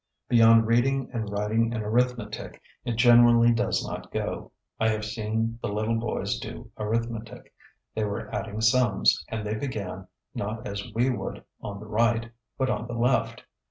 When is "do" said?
6.39-6.71